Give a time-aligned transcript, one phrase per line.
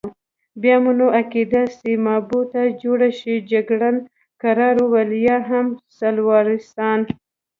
[0.61, 3.95] بیا مو نو عقیده سیمابو ته جوړه شي، جګړن
[4.41, 6.99] کرار وویل: یا هم سالوارسان.